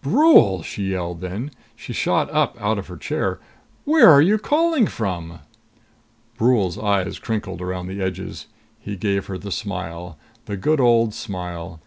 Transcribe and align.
"Brule!" 0.00 0.62
she 0.62 0.92
yelled 0.92 1.20
then. 1.22 1.50
She 1.74 1.92
shot 1.92 2.30
up 2.30 2.56
out 2.60 2.78
of 2.78 2.86
her 2.86 2.96
chair. 2.96 3.40
"Where 3.84 4.08
are 4.08 4.22
you 4.22 4.38
calling 4.38 4.86
from?" 4.86 5.40
Brule's 6.36 6.78
eyes 6.78 7.18
crinkled 7.18 7.60
around 7.60 7.88
the 7.88 8.00
edges. 8.00 8.46
He 8.78 8.94
gave 8.94 9.26
her 9.26 9.38
the 9.38 9.50
smile. 9.50 10.16
The 10.44 10.56
good 10.56 10.78
old 10.78 11.14
smile. 11.14 11.80